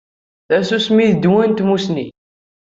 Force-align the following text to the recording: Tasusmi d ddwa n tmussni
Tasusmi 0.47 1.05
d 1.11 1.15
ddwa 1.15 1.43
n 1.45 1.51
tmussni 1.53 2.05